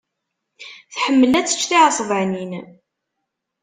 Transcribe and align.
Tḥemmel 0.93 1.33
ad 1.39 1.45
tečč 1.47 1.61
tiɛesbanin. 1.69 2.51